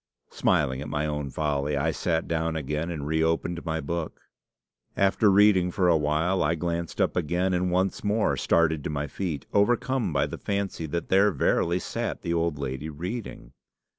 [0.31, 4.19] Smiling at my own folly, I sat down again, and reopened my book.
[4.97, 9.05] After reading for a while, I glanced up again, and once more started to my
[9.05, 13.53] feet, overcome by the fancy that there verily sat the old lady reading.